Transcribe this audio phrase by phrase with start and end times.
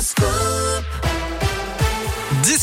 [0.00, 0.49] school.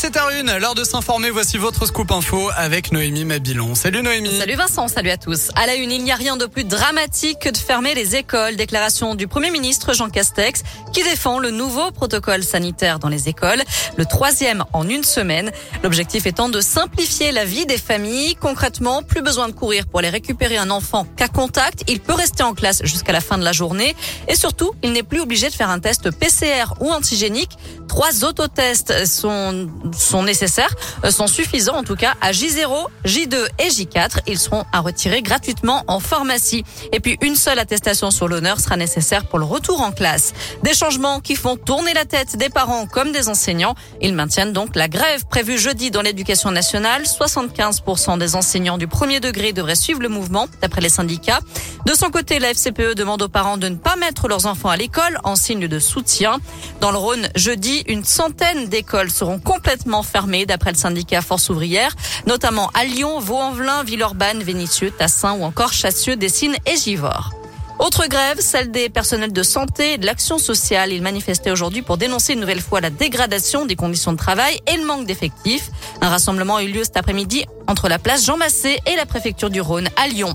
[0.08, 1.28] 17h01, l'heure de s'informer.
[1.28, 3.74] Voici votre scoop info avec Noémie Mabilon.
[3.74, 4.38] Salut Noémie.
[4.38, 5.50] Salut Vincent, salut à tous.
[5.54, 8.56] À la une, il n'y a rien de plus dramatique que de fermer les écoles.
[8.56, 10.62] Déclaration du Premier ministre Jean Castex
[10.94, 13.62] qui défend le nouveau protocole sanitaire dans les écoles,
[13.98, 15.50] le troisième en une semaine.
[15.82, 18.34] L'objectif étant de simplifier la vie des familles.
[18.36, 21.84] Concrètement, plus besoin de courir pour aller récupérer un enfant cas contact.
[21.86, 23.94] Il peut rester en classe jusqu'à la fin de la journée.
[24.26, 27.58] Et surtout, il n'est plus obligé de faire un test PCR ou antigénique.
[27.88, 29.68] Trois autotests sont,
[29.98, 34.20] sont nécessaires, euh, sont suffisants en tout cas à J0, J2 et J4.
[34.26, 36.64] Ils seront à retirer gratuitement en pharmacie.
[36.92, 40.32] Et puis une seule attestation sur l'honneur sera nécessaire pour le retour en classe.
[40.62, 43.74] Des changements qui font tourner la tête des parents comme des enseignants.
[44.00, 47.02] Ils maintiennent donc la grève prévue jeudi dans l'éducation nationale.
[47.02, 51.40] 75% des enseignants du premier degré devraient suivre le mouvement, d'après les syndicats.
[51.86, 54.76] De son côté, la FCPE demande aux parents de ne pas mettre leurs enfants à
[54.76, 56.38] l'école en signe de soutien.
[56.80, 61.94] Dans le Rhône, jeudi, une centaine d'écoles seront complètement fermées d'après le syndicat Force ouvrière,
[62.26, 67.32] notamment à Lyon, Vaux-en-Velin, Villeurbanne, Vénissieux, Tassin ou encore Chassieux, Dessines et Givors.
[67.78, 70.92] Autre grève, celle des personnels de santé et de l'action sociale.
[70.92, 74.76] Ils manifestaient aujourd'hui pour dénoncer une nouvelle fois la dégradation des conditions de travail et
[74.76, 75.70] le manque d'effectifs.
[76.00, 79.48] Un rassemblement a eu lieu cet après-midi entre la place Jean Massé et la préfecture
[79.48, 80.34] du Rhône à Lyon.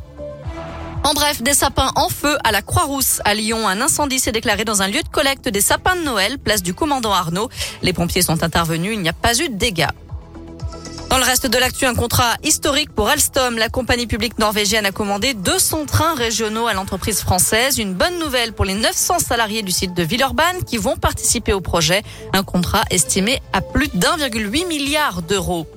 [1.03, 3.67] En bref, des sapins en feu à la Croix-Rousse à Lyon.
[3.67, 6.73] Un incendie s'est déclaré dans un lieu de collecte des sapins de Noël, place du
[6.73, 7.49] commandant Arnaud.
[7.81, 9.89] Les pompiers sont intervenus, il n'y a pas eu de dégâts.
[11.09, 13.57] Dans le reste de l'actu, un contrat historique pour Alstom.
[13.57, 17.77] La compagnie publique norvégienne a commandé 200 trains régionaux à l'entreprise française.
[17.77, 21.61] Une bonne nouvelle pour les 900 salariés du site de Villeurbanne qui vont participer au
[21.61, 22.01] projet.
[22.31, 25.67] Un contrat estimé à plus d'1,8 milliard d'euros.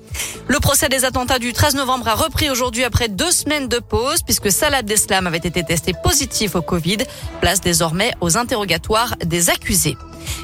[0.48, 4.22] Le procès des attentats du 13 novembre a repris aujourd'hui après deux semaines de pause
[4.22, 6.98] puisque Salah Abdeslam avait été testé positif au Covid.
[7.40, 9.96] Place désormais aux interrogatoires des accusés.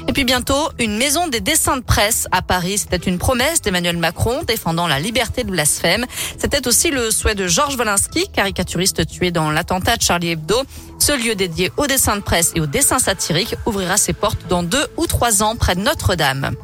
[0.07, 2.79] Et puis bientôt, une maison des dessins de presse à Paris.
[2.79, 6.05] C'était une promesse d'Emmanuel Macron défendant la liberté de blasphème.
[6.37, 10.61] C'était aussi le souhait de Georges Wolinski, caricaturiste tué dans l'attentat de Charlie Hebdo.
[10.99, 14.63] Ce lieu dédié aux dessins de presse et aux dessins satiriques ouvrira ses portes dans
[14.63, 16.55] deux ou trois ans près de Notre-Dame.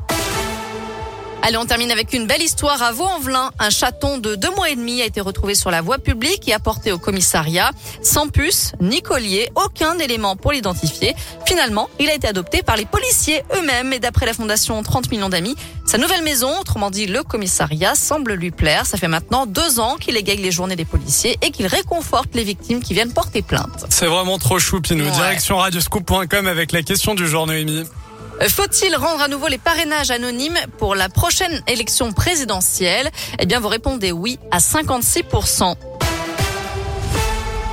[1.42, 3.52] Allez, on termine avec une belle histoire à Vaux-en-Velin.
[3.60, 6.54] Un chaton de deux mois et demi a été retrouvé sur la voie publique et
[6.54, 7.72] apporté au commissariat.
[8.02, 11.16] Sans puce, ni collier, aucun élément pour l'identifier.
[11.46, 15.30] Finalement, il a été adopté par les policiers eux-mêmes et d'après la fondation 30 millions
[15.30, 15.56] d'amis,
[15.86, 18.86] sa nouvelle maison, autrement dit le commissariat, semble lui plaire.
[18.86, 22.44] Ça fait maintenant deux ans qu'il égaye les journées des policiers et qu'il réconforte les
[22.44, 23.86] victimes qui viennent porter plainte.
[23.90, 25.06] C'est vraiment trop chou, Pinou.
[25.06, 25.12] Ouais.
[25.12, 27.86] Direction radioscoop.com avec la question du jour, Noémie.
[28.48, 33.10] Faut-il rendre à nouveau les parrainages anonymes pour la prochaine élection présidentielle?
[33.38, 35.76] Eh bien, vous répondez oui à 56%.